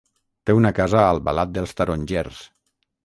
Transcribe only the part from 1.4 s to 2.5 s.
dels Tarongers.